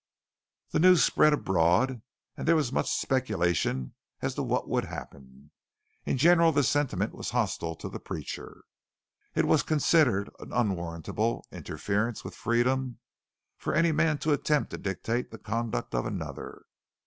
[0.71, 2.01] The news spread abroad,
[2.35, 5.51] and there was much speculation as to what would happen.
[6.07, 8.63] In general the sentiment was hostile to the preacher.
[9.35, 12.97] It was considered an unwarrantable interference with freedom
[13.59, 16.63] for any man to attempt to dictate the conduct of another.